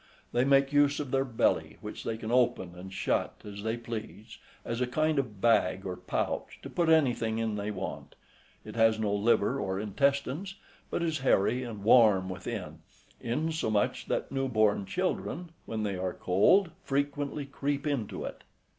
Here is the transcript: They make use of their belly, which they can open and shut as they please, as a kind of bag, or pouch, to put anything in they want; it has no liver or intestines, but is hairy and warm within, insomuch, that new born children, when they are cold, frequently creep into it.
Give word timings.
They 0.31 0.43
make 0.43 0.73
use 0.73 0.99
of 0.99 1.11
their 1.11 1.23
belly, 1.23 1.77
which 1.79 2.03
they 2.03 2.17
can 2.17 2.31
open 2.31 2.73
and 2.73 2.91
shut 2.91 3.35
as 3.45 3.61
they 3.61 3.77
please, 3.77 4.39
as 4.65 4.81
a 4.81 4.87
kind 4.87 5.19
of 5.19 5.39
bag, 5.41 5.85
or 5.85 5.95
pouch, 5.95 6.57
to 6.63 6.71
put 6.71 6.89
anything 6.89 7.37
in 7.37 7.53
they 7.55 7.69
want; 7.69 8.15
it 8.65 8.75
has 8.75 8.97
no 8.97 9.13
liver 9.13 9.59
or 9.59 9.79
intestines, 9.79 10.55
but 10.89 11.03
is 11.03 11.19
hairy 11.19 11.61
and 11.61 11.83
warm 11.83 12.29
within, 12.29 12.79
insomuch, 13.19 14.07
that 14.07 14.31
new 14.31 14.47
born 14.47 14.87
children, 14.87 15.51
when 15.67 15.83
they 15.83 15.97
are 15.97 16.13
cold, 16.15 16.71
frequently 16.83 17.45
creep 17.45 17.85
into 17.85 18.25
it. 18.25 18.43